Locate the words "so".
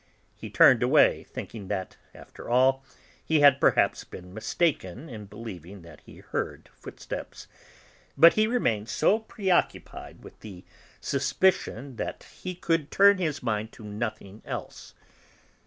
8.89-9.19